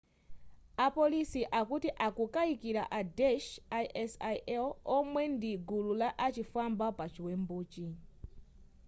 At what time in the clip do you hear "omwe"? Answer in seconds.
4.97-5.21